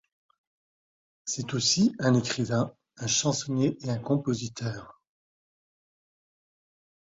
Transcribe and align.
C'est 1.25 1.53
aussi 1.53 1.93
un 1.99 2.15
écrivain, 2.15 2.73
un 2.97 3.05
chansonnier 3.05 3.77
et 3.85 3.91
un 3.91 3.99
compositeur. 3.99 4.99